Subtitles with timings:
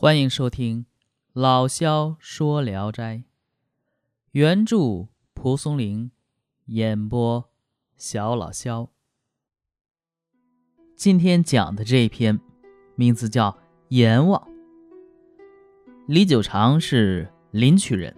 [0.00, 0.82] 欢迎收听
[1.32, 3.16] 《老萧说聊斋》，
[4.30, 6.12] 原著蒲松龄，
[6.66, 7.50] 演播
[7.96, 8.90] 小老萧。
[10.94, 12.38] 今天讲的这篇
[12.94, 13.50] 名字叫
[13.88, 14.40] 《阎王》。
[16.06, 18.16] 李九长是临朐人，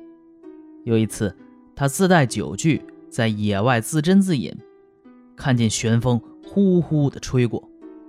[0.85, 1.35] 有一次
[1.75, 4.55] 他自带酒具在野外自斟自饮，
[5.35, 7.67] 看见旋风呼呼的吹过，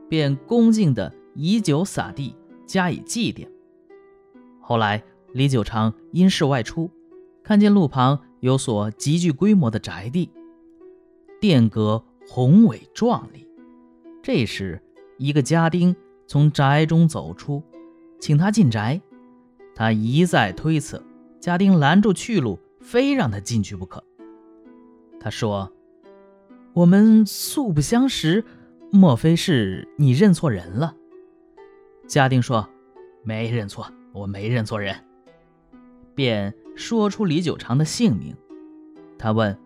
[0.09, 2.35] 便恭敬的以酒洒地，
[2.67, 3.47] 加以祭奠。
[4.71, 5.03] 后来，
[5.33, 6.89] 李九长因事外出，
[7.43, 10.31] 看见路旁有所极具规模的宅地，
[11.41, 13.45] 殿阁宏伟壮丽。
[14.23, 14.81] 这时，
[15.17, 15.93] 一个家丁
[16.25, 17.61] 从宅中走出，
[18.17, 19.01] 请他进宅。
[19.75, 21.03] 他一再推辞，
[21.41, 24.01] 家丁拦住去路，非让他进去不可。
[25.19, 25.69] 他说
[26.71, 28.45] ：“我们素不相识，
[28.89, 30.95] 莫非是你认错人了？”
[32.07, 32.69] 家丁说
[33.25, 34.95] ：“没认错。”我没认错人，
[36.13, 38.35] 便说出李九长的姓名。
[39.17, 39.57] 他问：“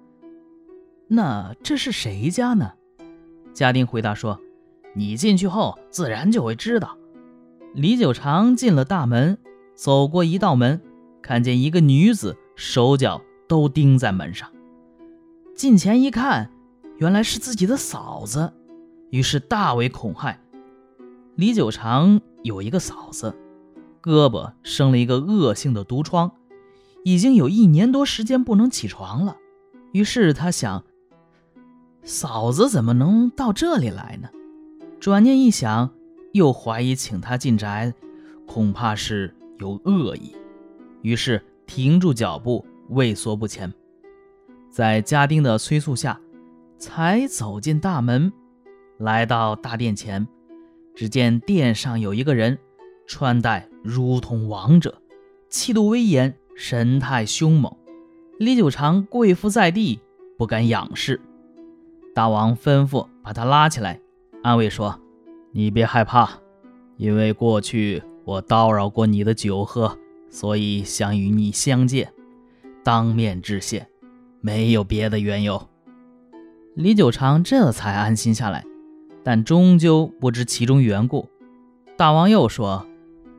[1.07, 2.73] 那这是谁家呢？”
[3.53, 4.39] 家丁回答说
[4.93, 6.97] ：“你进去后，自然就会知道。”
[7.73, 9.37] 李九长进了大门，
[9.73, 10.81] 走过一道门，
[11.21, 14.49] 看见一个女子手脚都钉在门上。
[15.55, 16.51] 近前一看，
[16.97, 18.53] 原来是自己的嫂子，
[19.09, 20.35] 于是大为恐骇。
[21.35, 23.33] 李九长有一个嫂子。
[24.05, 26.31] 胳膊生了一个恶性的毒疮，
[27.03, 29.35] 已经有一年多时间不能起床了。
[29.93, 30.83] 于是他想，
[32.03, 34.29] 嫂子怎么能到这里来呢？
[34.99, 35.89] 转念一想，
[36.33, 37.95] 又怀疑请他进宅，
[38.45, 40.35] 恐怕是有恶意，
[41.01, 43.73] 于是停住脚步，畏缩不前。
[44.69, 46.21] 在家丁的催促下，
[46.77, 48.31] 才走进大门，
[48.99, 50.27] 来到大殿前，
[50.93, 52.59] 只见殿上有一个人。
[53.07, 55.01] 穿戴如同王者，
[55.47, 57.71] 气度威严，神态凶猛。
[58.39, 59.99] 李九长跪伏在地，
[60.37, 61.21] 不敢仰视。
[62.13, 63.99] 大王吩咐把他拉起来，
[64.41, 64.99] 安慰说
[65.53, 66.29] ：“你别害怕，
[66.97, 69.97] 因为过去我叨扰过你的酒喝，
[70.29, 72.11] 所以想与你相见，
[72.83, 73.87] 当面致谢，
[74.41, 75.69] 没有别的缘由。”
[76.73, 78.65] 李九长这才安心下来，
[79.23, 81.29] 但终究不知其中缘故。
[81.95, 82.85] 大王又说。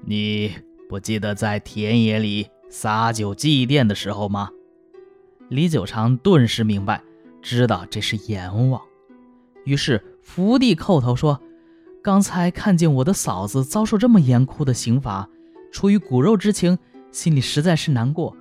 [0.09, 0.55] 你
[0.89, 4.51] 不记得在田野里撒酒祭奠的时候吗？
[5.49, 7.03] 李九长顿时明白，
[7.43, 8.81] 知道这是阎王，
[9.65, 11.41] 于是伏地叩头说
[12.05, 15.29] ：“刚才看见我的嫂子遭受这么严酷的刑罚，
[15.73, 16.79] 出于骨肉之情，
[17.11, 18.37] 心里实在是难过。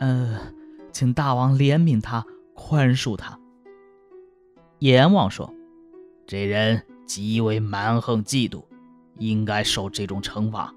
[0.00, 0.40] 呃，
[0.90, 3.38] 请大王怜悯他，宽恕他。”
[4.80, 5.54] 阎王说
[6.26, 8.64] ：“这人极为蛮横嫉妒，
[9.20, 10.74] 应该受这种惩罚。”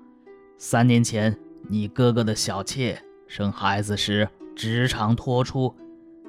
[0.60, 1.38] 三年前，
[1.70, 5.74] 你哥哥的小妾生孩子时直肠脱出，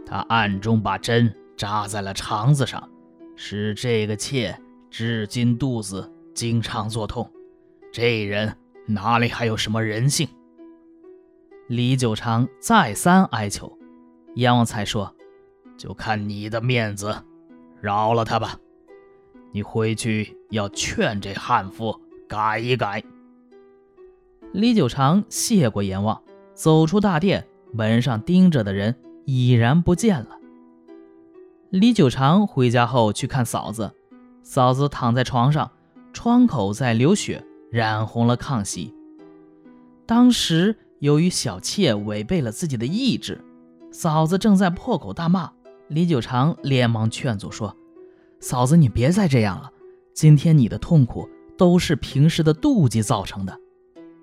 [0.05, 2.91] 他暗中把针扎在了肠子上，
[3.37, 7.31] 使这个妾至今肚子经常作痛。
[7.91, 8.55] 这人
[8.87, 10.29] 哪里还有什么人性？
[11.69, 13.79] 李九长再三哀求，
[14.35, 15.15] 阎王才说
[15.79, 17.17] ：“就看你的面子，
[17.81, 18.59] 饶了他吧。
[19.53, 23.03] 你回去要劝这悍妇改一改。”
[24.53, 26.23] 李九长谢过阎王，
[26.55, 28.95] 走出大殿，门上盯着的人
[29.27, 30.39] 已然不见了。
[31.69, 33.93] 李九长回家后去看嫂子，
[34.43, 35.71] 嫂子躺在床上，
[36.15, 38.95] 窗口在流血，染红了炕席。
[40.07, 43.45] 当时由于小妾违背了自己的意志，
[43.93, 45.53] 嫂子正在破口大骂。
[45.89, 47.77] 李九长连忙劝阻说
[48.41, 49.71] ：“嫂子，你别再这样了，
[50.15, 53.59] 今天你的痛苦都是平时的妒忌造成的。”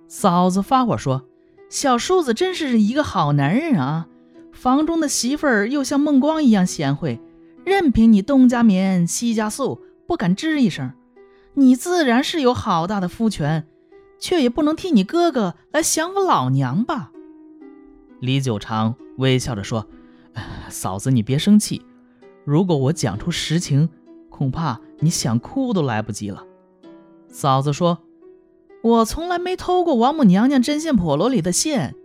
[0.08, 1.26] 嫂子发火说
[1.70, 4.08] ：“小叔子真是一个好男人啊，
[4.52, 7.20] 房中的媳妇儿又像孟光一样贤惠，
[7.64, 10.94] 任凭你东家棉西家素，不敢吱一声。
[11.56, 13.68] 你自然是有好大的夫权，
[14.20, 17.12] 却也不能替你哥哥来降服老娘吧？”
[18.22, 19.88] 李九长微笑着说
[20.70, 21.82] ：“嫂子，你别生气。
[22.46, 23.90] 如果我讲出实情，
[24.30, 26.44] 恐怕你想哭都来不及了。”
[27.28, 27.98] 嫂子说。
[28.86, 31.96] 我从来没偷过王母娘娘针线笸箩里的线，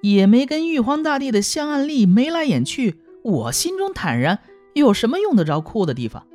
[0.00, 3.02] 也没跟玉皇大帝的香案例眉来眼去。
[3.22, 4.38] 我心中坦然，
[4.72, 6.26] 有什么用得着哭的地方？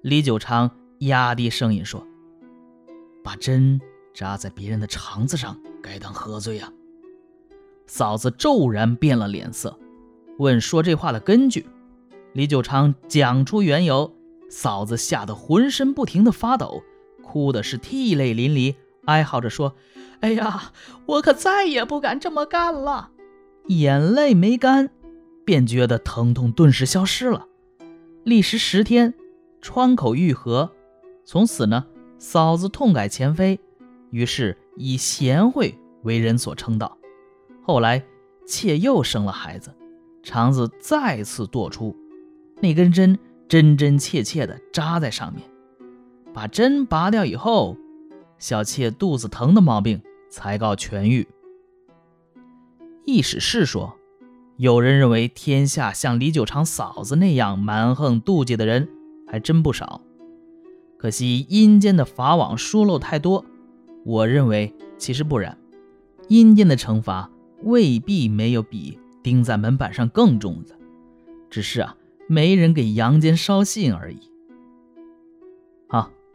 [0.00, 0.70] 李九长
[1.00, 2.02] 压低声音说
[3.22, 3.78] ：“把针
[4.14, 6.72] 扎在别人的肠子上，该当何罪啊？”
[7.86, 9.78] 嫂子骤然变了脸色，
[10.38, 11.66] 问说这话的根据。
[12.32, 14.14] 李九长讲出缘由，
[14.48, 16.82] 嫂子吓得浑身不停的发抖，
[17.22, 18.76] 哭的是涕泪淋漓。
[19.06, 19.74] 哀嚎着说
[20.20, 20.72] ：“哎呀，
[21.06, 23.10] 我可再也不敢这么干了。
[23.66, 24.90] 眼泪没干，
[25.44, 27.46] 便觉得疼痛顿时消失了。
[28.24, 29.14] 历时十天，
[29.60, 30.70] 创口愈合。
[31.24, 31.86] 从此呢，
[32.18, 33.58] 嫂子痛改前非，
[34.10, 36.98] 于是以贤惠为人所称道。
[37.62, 38.04] 后来，
[38.46, 39.74] 妾又生了孩子，
[40.22, 41.96] 肠子再次堕出，
[42.60, 43.18] 那根针
[43.48, 45.44] 真真切切地扎在上面。
[46.34, 47.76] 把针拔掉以后，
[48.40, 51.28] 小妾肚子疼的毛病才告痊愈。
[53.04, 53.96] 易史是说，
[54.56, 58.88] 有人认为天下像李九长嫂子那样蛮横妒忌的人
[59.28, 60.00] 还真不少，
[60.96, 63.44] 可惜阴间的法网疏漏太多。
[64.04, 65.58] 我认为其实不然，
[66.28, 67.30] 阴间的惩罚
[67.62, 70.74] 未必没有比钉在门板上更重的，
[71.50, 71.94] 只是啊，
[72.26, 74.18] 没人给阳间捎信而已。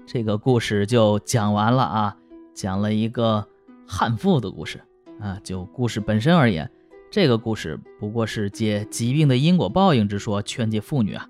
[0.07, 2.17] 这个故事就讲完了啊，
[2.53, 3.45] 讲了一个
[3.87, 4.79] 悍妇的故事
[5.19, 5.39] 啊。
[5.43, 6.69] 就故事本身而言，
[7.09, 11.27] 这个故事不过是借疾病的因果报应之说，劝诫妇女啊，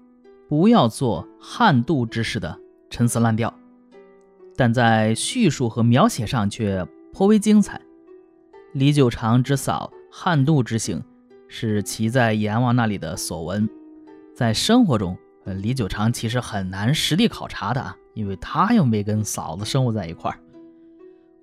[0.50, 3.54] 不要做悍妒之事的陈词滥调。
[4.58, 7.82] 但在叙述和描写上却颇为精彩。
[8.74, 11.02] 李九长之嫂悍妒之行，
[11.48, 13.70] 是其在阎王那里的所闻。
[14.34, 17.96] 在生活中，呃，李九长其实很难实地考察的啊。
[18.16, 20.40] 因为他又没跟嫂子生活在一块儿，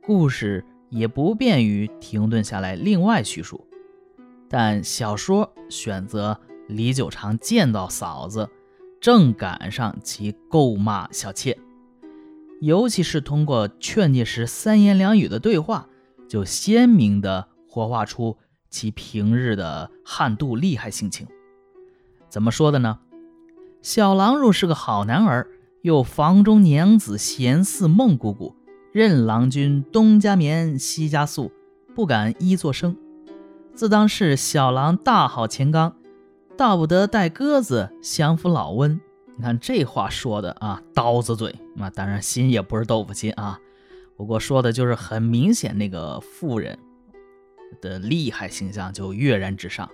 [0.03, 3.65] 故事也不便于停顿下来另外叙述。
[4.49, 8.49] 但小说选择李九长见到嫂子，
[9.01, 11.59] 正赶上其够骂小妾，
[12.61, 15.89] 尤其是通过劝诫时三言两语的对话，
[16.29, 18.39] 就鲜明地活化出
[18.71, 21.27] 其平日的悍妒厉害性情。
[22.29, 22.99] 怎么说的呢？
[23.83, 25.47] 小郎若是个好男儿。
[25.83, 28.55] 又房中娘子闲似梦姑姑，
[28.93, 31.51] 任郎君东家眠西家宿，
[31.93, 32.97] 不敢一作声。
[33.75, 35.97] 自当是小郎大好前纲，
[36.57, 39.01] 道不得带鸽子降服老温。
[39.37, 41.53] 你看这话说的啊，刀子嘴。
[41.75, 43.59] 那当然心也不是豆腐心啊，
[44.17, 46.79] 不过说的就是很明显，那个妇人
[47.81, 49.91] 的厉害形象就跃然纸上，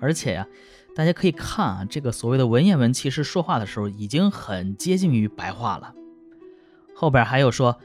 [0.00, 0.46] 而且呀。
[0.94, 5.94] 大家可以看啊，这个所谓的文言文，其实说话的时候已经很接近于白话了。
[6.94, 7.78] 后边还有说，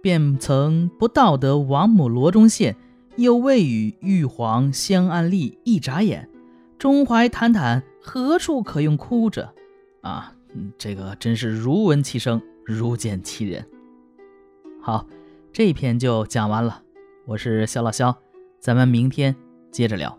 [0.00, 2.76] 便曾不道德王母罗中现，
[3.16, 6.30] 又未与玉皇相安立一眨眼，
[6.78, 9.52] 中怀坦坦，何处可用哭者？
[10.02, 10.32] 啊，
[10.78, 13.66] 这个真是如闻其声，如见其人。
[14.80, 15.08] 好，
[15.52, 16.82] 这一篇就讲完了。
[17.26, 18.16] 我是肖老肖，
[18.60, 19.34] 咱们明天
[19.72, 20.16] 接着聊。